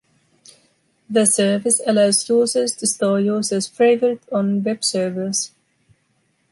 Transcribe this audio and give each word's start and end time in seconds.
The 1.11 1.27
service 1.27 1.79
allows 1.85 2.27
users 2.27 2.75
to 2.77 2.87
store 2.87 3.19
user’s 3.19 3.67
favorite 3.67 4.23
on 4.31 4.63
web 4.63 4.83
servers. 4.83 5.51